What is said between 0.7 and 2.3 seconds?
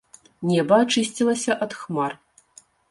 ачысцілася ад хмар.